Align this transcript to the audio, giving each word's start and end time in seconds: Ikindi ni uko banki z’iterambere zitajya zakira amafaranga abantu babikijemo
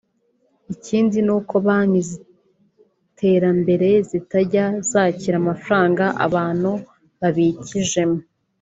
Ikindi 0.73 1.17
ni 1.25 1.31
uko 1.37 1.53
banki 1.65 2.01
z’iterambere 2.07 3.89
zitajya 4.09 4.65
zakira 4.89 5.35
amafaranga 5.43 6.03
abantu 6.25 6.71
babikijemo 7.19 8.19